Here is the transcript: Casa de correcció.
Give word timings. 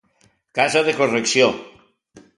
Casa 0.59 0.81
de 0.89 0.95
correcció. 1.03 1.53